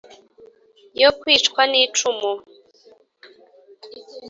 yo 1.01 1.09
kicwa 1.19 1.63
n'icumu 1.71 2.31